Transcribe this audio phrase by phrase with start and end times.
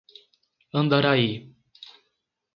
[0.79, 1.29] Andaraí